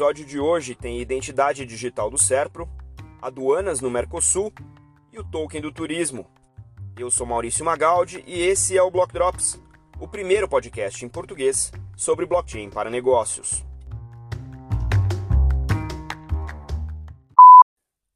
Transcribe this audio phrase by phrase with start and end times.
[0.00, 2.66] episódio de hoje tem identidade digital do Serpro,
[3.20, 4.50] aduanas no Mercosul
[5.12, 6.26] e o token do turismo.
[6.98, 9.60] Eu sou Maurício Magaldi e esse é o Block Drops,
[10.00, 13.62] o primeiro podcast em português sobre blockchain para negócios.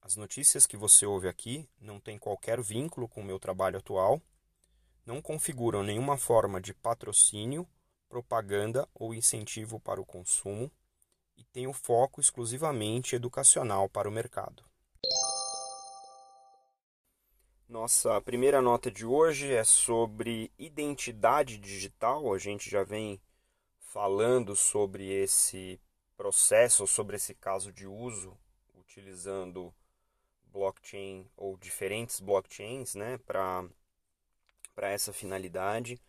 [0.01, 4.23] As notícias que você ouve aqui não têm qualquer vínculo com o meu trabalho atual,
[5.05, 7.69] não configuram nenhuma forma de patrocínio,
[8.09, 10.73] propaganda ou incentivo para o consumo
[11.55, 14.65] têm o foco exclusivamente educacional para o mercado.
[17.69, 22.35] Nossa primeira nota de hoje é sobre identidade digital.
[22.35, 23.21] A gente já vem
[23.79, 25.81] falando sobre esse
[26.17, 28.37] processo, sobre esse caso de uso,
[28.75, 29.73] utilizando
[30.47, 33.71] blockchain ou diferentes blockchains né, para
[34.77, 36.01] essa finalidade.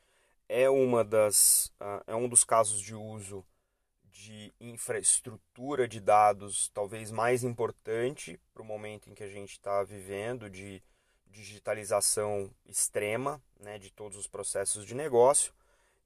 [0.50, 3.46] É, uma das, uh, é um dos casos de uso
[4.26, 9.84] de infraestrutura de dados talvez mais importante para o momento em que a gente está
[9.84, 10.82] vivendo, de
[11.28, 15.54] digitalização extrema né, de todos os processos de negócio.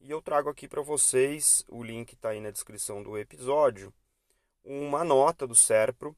[0.02, 3.94] E eu trago aqui para vocês, o link está aí na descrição do episódio,
[4.66, 6.14] uma nota do SERPRO,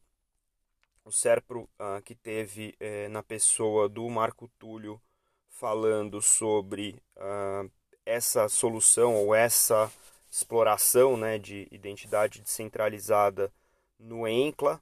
[1.06, 5.02] o SERPRO uh, que teve eh, na pessoa do Marco Túlio
[5.50, 7.70] falando sobre uh,
[8.06, 9.92] essa solução ou essa
[10.32, 13.54] exploração né, de identidade descentralizada
[14.00, 14.82] no ENCLA,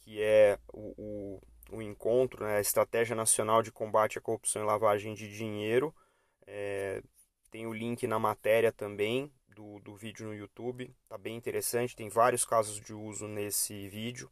[0.00, 4.66] que é o, o o encontro, né, a Estratégia Nacional de Combate à Corrupção e
[4.66, 5.94] Lavagem de Dinheiro.
[6.46, 7.02] É,
[7.50, 12.08] tem o link na matéria também do, do vídeo no YouTube, tá bem interessante, tem
[12.08, 14.30] vários casos de uso nesse vídeo.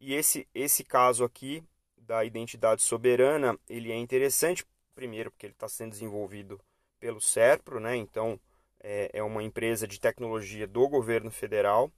[0.00, 1.62] E esse, esse caso aqui
[1.96, 6.60] da identidade soberana, ele é interessante, primeiro porque ele está sendo desenvolvido
[6.98, 7.96] pelo SERPRO, né?
[7.96, 8.40] então
[8.82, 11.90] é, é uma empresa de tecnologia do governo federal,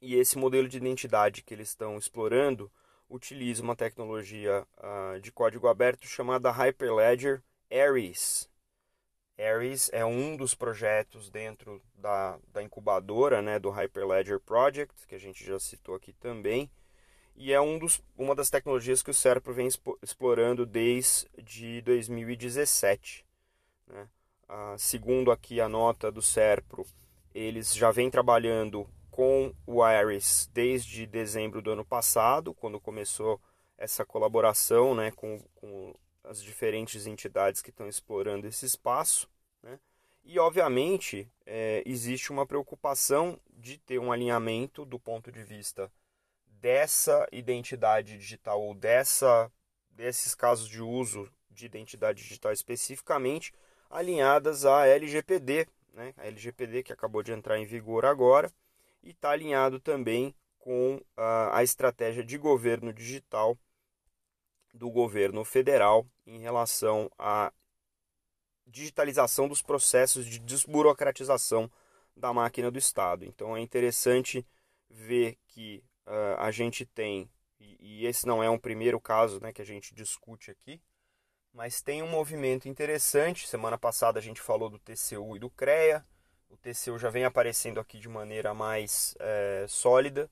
[0.00, 2.70] e esse modelo de identidade que eles estão explorando
[3.08, 8.50] utiliza uma tecnologia uh, de código aberto chamada Hyperledger Ares.
[9.38, 15.18] Ares é um dos projetos dentro da, da incubadora né, do Hyperledger Project, que a
[15.18, 16.70] gente já citou aqui também,
[17.34, 19.68] e é um dos, uma das tecnologias que o Serpro vem
[20.02, 23.26] explorando desde 2017.
[23.88, 24.08] Né?
[24.54, 26.86] Uh, segundo aqui a nota do Serpro,
[27.34, 33.40] eles já vêm trabalhando com o Ares desde dezembro do ano passado, quando começou
[33.76, 39.28] essa colaboração né, com, com as diferentes entidades que estão explorando esse espaço.
[39.60, 39.80] Né?
[40.22, 45.90] E, obviamente, é, existe uma preocupação de ter um alinhamento do ponto de vista
[46.46, 49.50] dessa identidade digital ou dessa,
[49.90, 53.52] desses casos de uso de identidade digital especificamente
[53.94, 56.12] alinhadas à LGPD, né?
[56.16, 58.52] a LGPD que acabou de entrar em vigor agora,
[59.02, 63.56] e está alinhado também com a, a estratégia de governo digital
[64.72, 67.52] do governo federal em relação à
[68.66, 71.70] digitalização dos processos de desburocratização
[72.16, 73.24] da máquina do Estado.
[73.24, 74.44] Então é interessante
[74.90, 77.30] ver que uh, a gente tem,
[77.60, 80.80] e, e, esse não é um primeiro caso né, que a gente discute aqui,
[81.54, 83.46] mas tem um movimento interessante.
[83.46, 86.04] Semana passada a gente falou do TCU e do CREA,
[86.50, 90.28] o TCU já vem aparecendo aqui de maneira mais é, sólida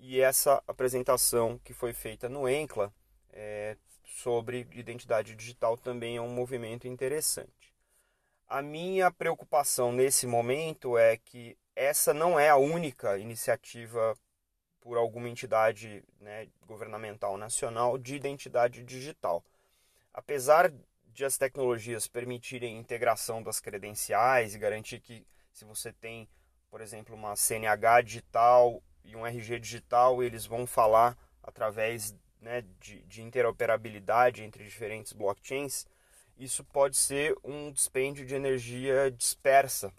[0.00, 2.92] e essa apresentação que foi feita no ENCLA
[3.32, 7.72] é, sobre identidade digital também é um movimento interessante.
[8.48, 14.14] A minha preocupação nesse momento é que essa não é a única iniciativa
[14.80, 19.42] por alguma entidade né, governamental nacional de identidade digital.
[20.14, 20.72] Apesar
[21.06, 26.28] de as tecnologias permitirem integração das credenciais e garantir que se você tem,
[26.70, 33.02] por exemplo, uma CNH digital e um RG digital, eles vão falar através né, de,
[33.02, 35.86] de interoperabilidade entre diferentes blockchains.
[36.36, 39.92] Isso pode ser um dispêndio de energia dispersa.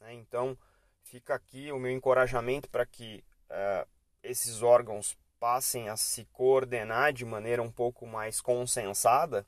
[0.00, 0.14] Né?
[0.14, 0.56] Então,
[1.02, 3.88] fica aqui o meu encorajamento para que uh,
[4.22, 9.46] esses órgãos passem a se coordenar de maneira um pouco mais consensada,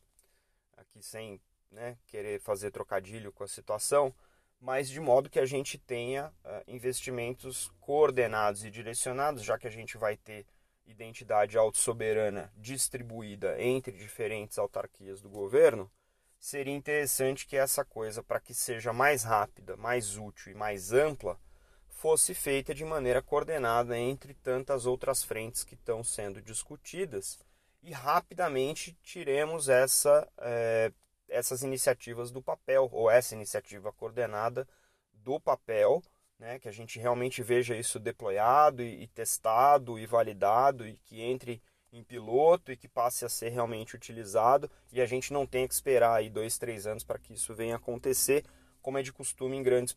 [0.93, 1.41] aqui sem
[1.71, 4.15] né, querer fazer trocadilho com a situação,
[4.61, 9.71] mas de modo que a gente tenha uh, investimentos coordenados e direcionados, já que a
[9.71, 10.47] gente vai ter
[10.87, 15.91] identidade autossoberana distribuída entre diferentes autarquias do governo,
[16.39, 21.41] seria interessante que essa coisa, para que seja mais rápida, mais útil e mais ampla,
[21.89, 27.39] fosse feita de maneira coordenada entre tantas outras frentes que estão sendo discutidas
[27.83, 30.93] e rapidamente tiremos essa eh,
[31.33, 34.69] essas iniciativas do papel, ou essa iniciativa coordenada
[35.13, 36.03] do papel,
[36.39, 41.21] né, que a gente realmente veja isso deployado e, e testado e validado e que
[41.21, 41.63] entre
[41.93, 45.75] em piloto e que passe a ser realmente utilizado e a gente não tenha que
[45.75, 48.45] esperar aí dois, três anos para que isso venha acontecer,
[48.81, 49.97] como é de costume em grandes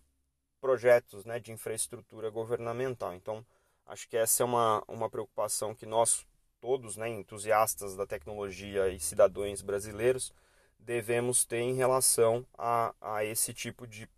[0.60, 3.14] projetos né, de infraestrutura governamental.
[3.14, 3.46] Então,
[3.86, 6.26] acho que essa é uma, uma preocupação que nós
[6.66, 10.34] todos, né, entusiastas da tecnologia e cidadãos brasileiros,
[10.80, 14.10] devemos ter em relação a, a esse tipo de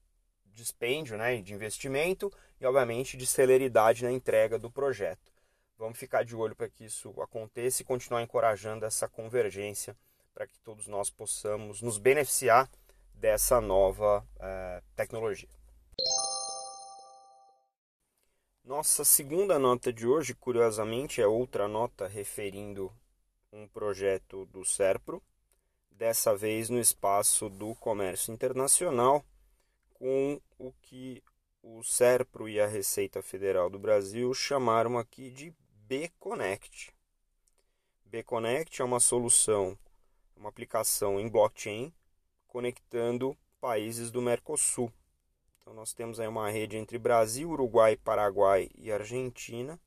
[0.54, 5.30] dispêndio, né, de investimento e, obviamente, de celeridade na entrega do projeto.
[5.78, 9.94] Vamos ficar de olho para que isso aconteça e continuar encorajando essa convergência
[10.34, 12.70] para que todos nós possamos nos beneficiar
[13.14, 15.50] dessa nova eh, tecnologia.
[18.68, 22.92] Nossa segunda nota de hoje, curiosamente, é outra nota referindo
[23.50, 25.24] um projeto do SERPRO,
[25.90, 29.24] dessa vez no espaço do comércio internacional,
[29.94, 31.24] com o que
[31.64, 35.56] o SERPRO e a Receita Federal do Brasil chamaram aqui de
[35.88, 36.94] B-Connect.
[38.04, 39.80] B-Connect é uma solução,
[40.36, 41.94] uma aplicação em blockchain
[42.46, 44.92] conectando países do Mercosul.
[45.68, 49.78] Então nós temos aí uma rede entre Brasil, Uruguai, Paraguai e Argentina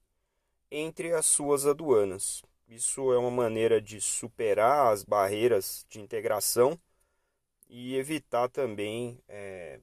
[0.70, 2.42] entre as suas aduanas.
[2.68, 6.78] Isso é uma maneira de superar as barreiras de integração
[7.66, 9.80] e evitar também é,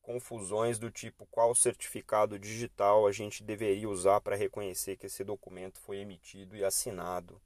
[0.00, 5.78] confusões do tipo qual certificado digital a gente deveria usar para reconhecer que esse documento
[5.78, 7.38] foi emitido e assinado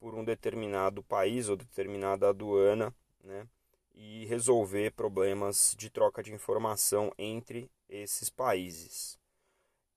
[0.00, 3.46] por um determinado país ou determinada aduana, né?
[3.94, 9.18] E resolver problemas de troca de informação entre esses países.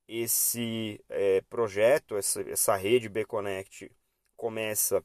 [0.08, 3.92] Esse é, projeto, essa, essa rede B-Connect,
[4.36, 5.04] começa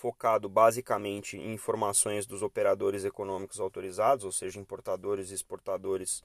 [0.00, 6.24] focado basicamente em informações dos operadores econômicos autorizados, ou seja, importadores e exportadores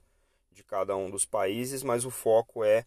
[0.50, 2.86] de cada um dos países, mas o foco é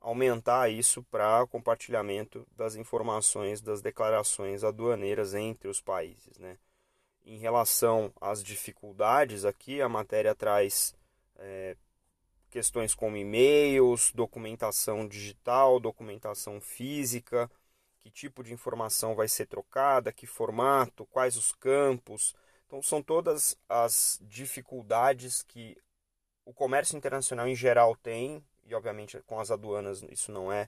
[0.00, 6.38] aumentar isso para compartilhamento das informações das declarações aduaneiras entre os países.
[6.38, 6.56] Né?
[7.28, 10.94] Em relação às dificuldades, aqui a matéria traz
[11.36, 11.76] é,
[12.48, 17.50] questões como e-mails, documentação digital, documentação física,
[17.98, 22.34] que tipo de informação vai ser trocada, que formato, quais os campos.
[22.66, 25.76] Então, são todas as dificuldades que
[26.46, 30.66] o comércio internacional em geral tem, e obviamente com as aduanas isso não é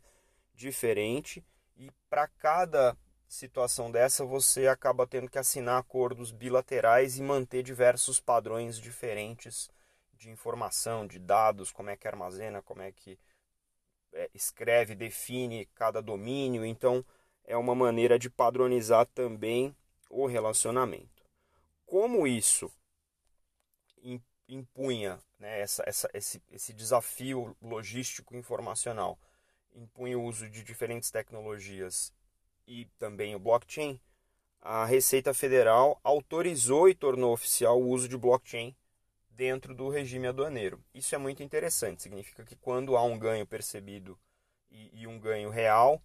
[0.55, 1.43] diferente.
[1.75, 2.95] E para cada
[3.31, 9.71] situação dessa, você acaba tendo que assinar acordos bilaterais e manter diversos padrões diferentes
[10.15, 13.17] de informação, de dados, como é que armazena, como é que
[14.12, 16.65] é, escreve, define cada domínio.
[16.65, 17.05] Então,
[17.44, 19.75] é uma maneira de padronizar também
[20.11, 21.25] o relacionamento.
[21.87, 22.71] Como isso
[24.49, 29.17] impunha né, essa, essa, esse, esse desafio logístico informacional,
[29.73, 32.12] impunha o uso de diferentes tecnologias
[32.70, 34.00] e também o blockchain,
[34.61, 38.76] a Receita Federal autorizou e tornou oficial o uso de blockchain
[39.28, 40.81] dentro do regime aduaneiro.
[40.94, 44.17] Isso é muito interessante, significa que quando há um ganho percebido
[44.70, 46.00] e, e um ganho real,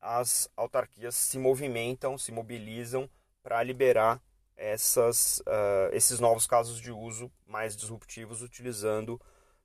[0.00, 3.08] as autarquias se movimentam, se mobilizam
[3.40, 4.20] para liberar
[4.56, 9.20] essas, uh, esses novos casos de uso mais disruptivos utilizando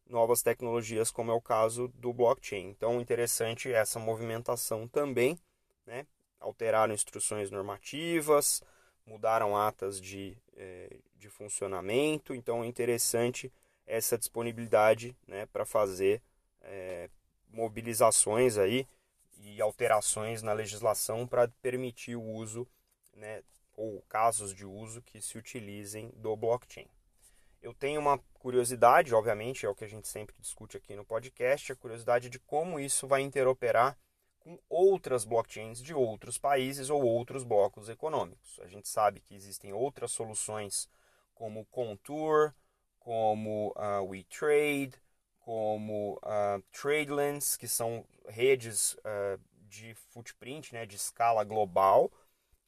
[0.05, 2.69] novas tecnologias, como é o caso do blockchain.
[2.69, 5.39] Então, interessante essa movimentação também,
[5.83, 6.05] né?
[6.43, 8.61] Alteraram instruções normativas,
[9.05, 13.51] mudaram atas de, eh, de funcionamento, então é interessante
[13.85, 16.21] essa disponibilidade né, para fazer
[16.61, 17.09] eh,
[17.49, 18.87] mobilizações aí
[19.37, 22.67] e alterações na legislação para permitir o uso,
[23.15, 23.41] né,
[23.75, 26.87] ou casos de uso que se utilizem do blockchain.
[27.61, 31.71] Eu tenho uma curiosidade, obviamente, é o que a gente sempre discute aqui no podcast,
[31.71, 33.97] a curiosidade de como isso vai interoperar
[34.43, 38.59] com outras blockchains de outros países ou outros blocos econômicos.
[38.61, 40.89] A gente sabe que existem outras soluções
[41.33, 42.53] como Contour,
[42.99, 44.93] como uh, WeTrade,
[45.39, 52.11] como uh, Tradelands, que são redes uh, de footprint, né, de escala global,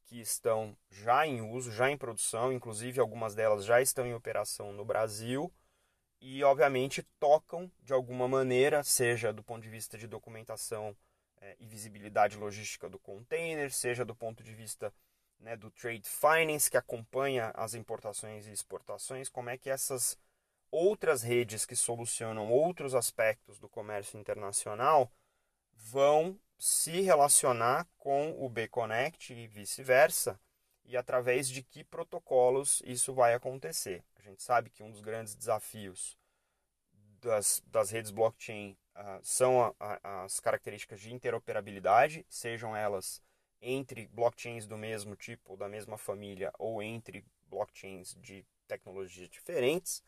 [0.06, 4.72] que estão já em uso, já em produção, inclusive algumas delas já estão em operação
[4.72, 5.52] no Brasil
[6.22, 10.96] e, obviamente, tocam de alguma maneira, seja do ponto de vista de documentação
[11.42, 14.94] é, e visibilidade logística do container, seja do ponto de vista
[15.40, 20.18] né, do trade finance, que acompanha as importações e exportações, como é que essas
[20.72, 25.12] outras redes que solucionam outros aspectos do comércio internacional
[25.74, 30.40] vão se relacionar com o B-Connect e vice-versa,
[30.84, 34.04] e através de que protocolos isso vai acontecer.
[34.16, 36.18] A gente sabe que um dos grandes desafios
[37.22, 43.22] das, das redes blockchain uh, são a, a, as características de interoperabilidade, sejam elas
[43.62, 50.04] entre blockchains do mesmo tipo, da mesma família, ou entre blockchains de tecnologias diferentes.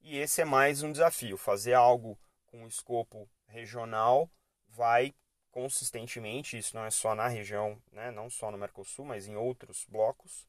[0.00, 1.36] E esse é mais um desafio.
[1.36, 4.30] Fazer algo com escopo regional
[4.68, 5.14] vai
[5.50, 9.86] consistentemente, isso não é só na região, né, não só no Mercosul, mas em outros
[9.86, 10.46] blocos,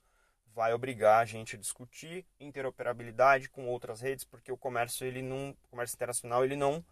[0.54, 5.50] vai obrigar a gente a discutir interoperabilidade com outras redes, porque o comércio ele não,
[5.50, 6.84] o comércio internacional ele não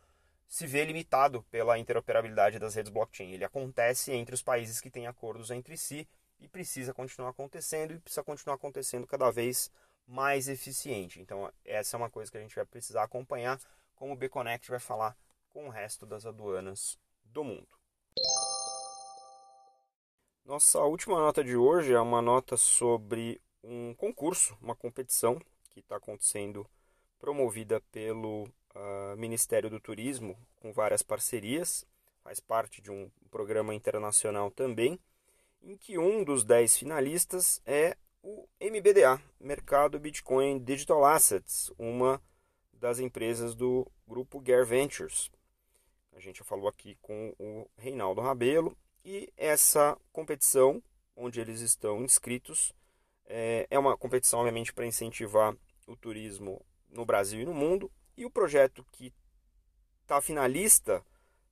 [0.51, 3.31] se vê limitado pela interoperabilidade das redes blockchain.
[3.31, 6.05] Ele acontece entre os países que têm acordos entre si
[6.41, 9.72] e precisa continuar acontecendo e precisa continuar acontecendo cada vez
[10.05, 11.22] mais eficiente.
[11.22, 13.62] Então, essa é uma coisa que a gente vai precisar acompanhar,
[13.96, 15.15] como o B-Connect vai falar
[15.48, 17.70] com o resto das aduanas do mundo.
[20.43, 25.39] Nossa última nota de hoje é uma nota sobre um concurso, uma competição
[25.70, 26.70] que está acontecendo,
[27.20, 31.85] promovida pelo uh, Ministério do Turismo, com várias parcerias,
[32.23, 34.99] faz parte de um programa internacional também,
[35.61, 42.21] em que um dos dez finalistas é o MBDA, Mercado Bitcoin Digital Assets, uma
[42.73, 45.31] das empresas do grupo Gear Ventures.
[46.13, 50.81] A gente já falou aqui com o Reinaldo Rabelo e essa competição,
[51.15, 52.73] onde eles estão inscritos,
[53.25, 55.55] é, é uma competição, obviamente, para incentivar
[55.87, 57.91] o turismo no Brasil e no mundo.
[58.21, 59.11] E o projeto que
[60.03, 61.03] está finalista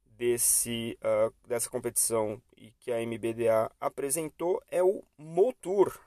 [0.05, 5.99] desse, uh, dessa competição e que a MBDA apresentou é o Motur.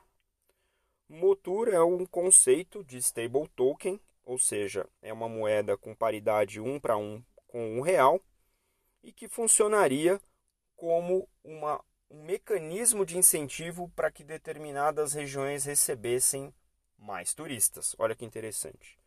[1.08, 6.78] Motur é um conceito de stable token, ou seja, é uma moeda com paridade um
[6.78, 8.20] para um com um real
[9.02, 10.20] e que funcionaria
[10.76, 16.54] como uma, um mecanismo de incentivo para que determinadas regiões recebessem
[16.96, 17.96] mais turistas.
[17.98, 19.01] Olha que interessante.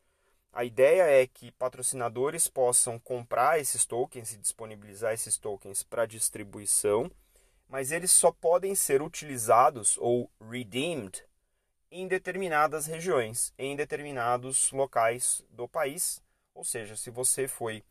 [0.56, 7.12] A ideia é que patrocinadores possam comprar esses tokens e disponibilizar esses tokens para distribuição,
[7.68, 11.22] mas eles só podem ser utilizados ou redeemed
[11.92, 16.22] em determinadas regiões, em determinados locais do país.
[16.54, 17.84] Ou seja, se você foi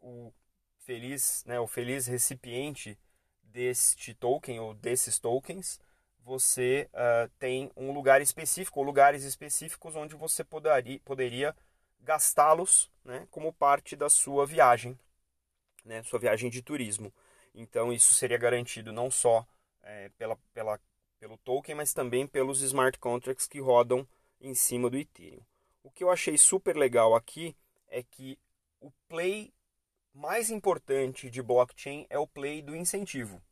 [0.00, 0.32] o
[0.78, 2.96] feliz, né, o feliz recipiente
[3.42, 5.80] deste token ou desses tokens,
[6.20, 11.56] você uh, tem um lugar específico ou lugares específicos onde você poderia, poderia
[12.02, 14.98] gastá-los né, como parte da sua viagem,
[15.84, 17.12] né, sua viagem de turismo.
[17.54, 19.46] Então isso seria garantido não só
[19.82, 20.80] é, pela, pela,
[21.18, 24.06] pelo token, mas também pelos smart contracts que rodam
[24.40, 25.40] em cima do Ethereum.
[25.82, 27.56] O que eu achei super legal aqui
[27.88, 28.38] é que
[28.80, 29.52] o play
[30.12, 33.42] mais importante de blockchain é o play do incentivo.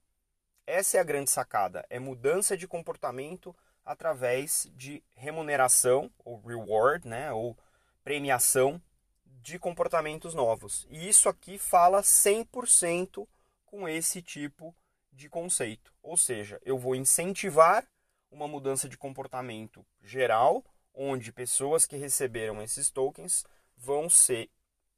[0.66, 3.54] Essa é a grande sacada, é mudança de comportamento
[3.84, 7.56] através de remuneração ou reward, né, ou
[8.02, 8.80] premiação
[9.24, 10.86] de comportamentos novos.
[10.90, 13.26] E isso aqui fala 100%
[13.64, 14.74] com esse tipo
[15.12, 15.92] de conceito.
[16.02, 17.86] Ou seja, eu vou incentivar
[18.30, 20.64] uma mudança de comportamento geral,
[20.94, 23.44] onde pessoas que receberam esses tokens
[23.76, 24.50] vão ser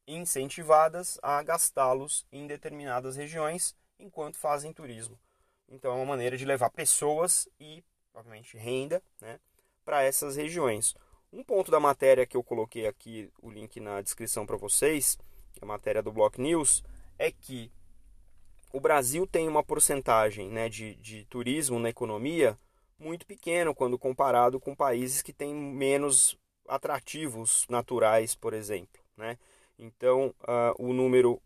[0.06, 5.18] incentivadas a gastá-los em determinadas regiões enquanto fazem turismo.
[5.68, 9.38] Então é uma maneira de levar pessoas e, obviamente, renda né,
[9.85, 10.94] para essas regiões.
[11.32, 15.18] Um ponto da matéria que eu coloquei aqui, o link na descrição para vocês,
[15.62, 16.84] a matéria do Block News,
[17.18, 17.72] é que
[18.70, 22.58] o Brasil tem uma porcentagem né, de, de turismo na economia
[22.98, 26.36] muito pequeno quando comparado com países que têm menos
[26.68, 29.00] atrativos naturais, por exemplo.
[29.16, 29.38] Né?
[29.78, 31.40] Então, uh, o número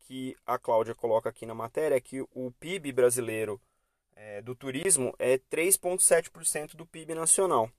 [0.00, 3.60] que a Cláudia coloca aqui na matéria é que o PIB brasileiro
[4.14, 7.70] é, do turismo é 3,7% do PIB nacional,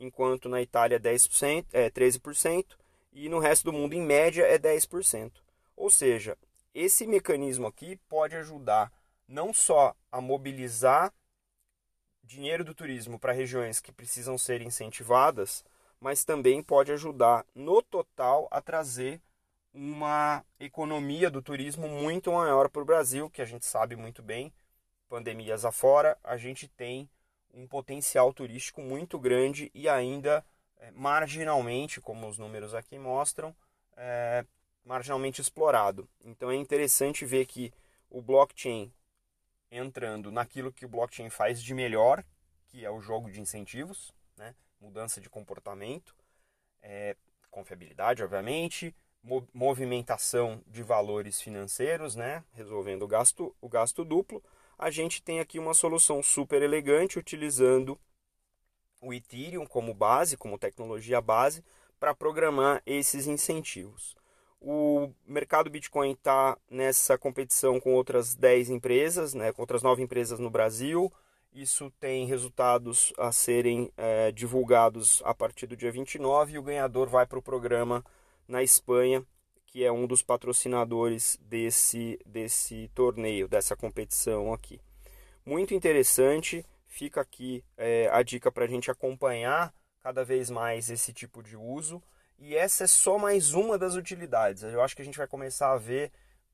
[0.00, 2.64] enquanto na Itália 10%, é 13%
[3.12, 5.30] e no resto do mundo, em média, é 10%.
[5.76, 6.36] Ou seja,
[6.74, 8.92] esse mecanismo aqui pode ajudar
[9.28, 11.12] não só a mobilizar
[12.24, 15.64] dinheiro do turismo para regiões que precisam ser incentivadas,
[16.00, 19.20] mas também pode ajudar no total a trazer
[19.72, 24.52] uma economia do turismo muito maior para o Brasil, que a gente sabe muito bem,
[25.08, 27.08] pandemias afora, a gente tem
[27.52, 30.44] um potencial turístico muito grande e ainda
[30.78, 33.54] é, marginalmente, como os números aqui mostram,
[33.96, 34.44] é,
[34.84, 36.08] marginalmente explorado.
[36.24, 37.72] Então é interessante ver que
[38.08, 38.92] o blockchain
[39.70, 42.24] entrando naquilo que o blockchain faz de melhor,
[42.66, 44.54] que é o jogo de incentivos, né?
[44.80, 46.14] mudança de comportamento,
[46.82, 47.16] é,
[47.50, 48.94] confiabilidade, obviamente,
[49.52, 54.42] movimentação de valores financeiros, né, resolvendo o gasto, o gasto duplo,
[54.80, 58.00] a gente tem aqui uma solução super elegante utilizando
[59.02, 61.62] o Ethereum como base, como tecnologia base,
[61.98, 64.16] para programar esses incentivos.
[64.58, 70.38] O mercado Bitcoin está nessa competição com outras 10 empresas, né, com outras 9 empresas
[70.38, 71.12] no Brasil.
[71.52, 77.06] Isso tem resultados a serem é, divulgados a partir do dia 29 e o ganhador
[77.06, 78.02] vai para o programa
[78.48, 79.26] na Espanha,
[79.70, 84.80] que é um dos patrocinadores desse, desse torneio, dessa competição aqui.
[85.46, 89.72] Muito interessante, fica aqui é, a dica para a gente acompanhar
[90.02, 92.02] cada vez mais esse tipo de uso.
[92.38, 94.62] E essa é só mais uma das utilidades.
[94.64, 96.10] Eu acho que a gente vai começar a ver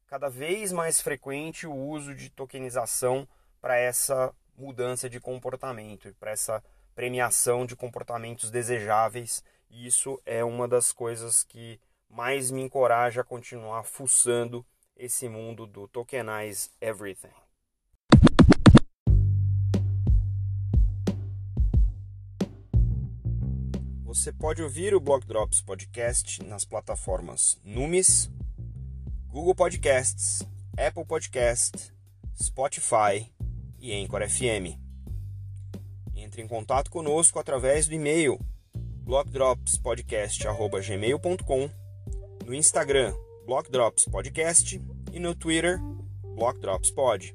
[0.07, 3.27] cada vez mais frequente o uso de tokenização
[3.61, 6.63] para essa mudança de comportamento, para essa
[6.95, 9.43] premiação de comportamentos desejáveis.
[9.71, 14.65] E isso é uma das coisas que mais me encoraja a continuar fuçando
[14.97, 17.29] esse mundo do Tokenize Everything.
[24.05, 28.31] Você pode ouvir o Block Drops Podcast nas plataformas Numis,
[29.29, 30.43] Google Podcasts,
[30.79, 31.93] Apple Podcast,
[32.35, 33.31] Spotify
[33.79, 34.79] e Anchor FM.
[36.15, 38.41] Entre em contato conosco através do e-mail
[39.05, 41.71] blockdropspodcast@gmail.com,
[42.47, 43.13] no Instagram
[43.45, 44.81] Block Drops Podcast
[45.13, 45.81] e no Twitter
[46.37, 47.35] Block Drops Pod.